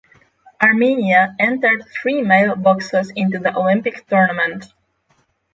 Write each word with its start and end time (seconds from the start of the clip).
Armenia 0.63 1.35
entered 1.37 1.83
three 1.87 2.23
male 2.23 2.55
boxers 2.55 3.11
into 3.15 3.37
the 3.37 3.55
Olympic 3.55 4.07
tournament. 4.07 4.65